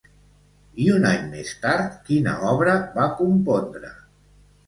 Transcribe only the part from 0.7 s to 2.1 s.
I un any més tard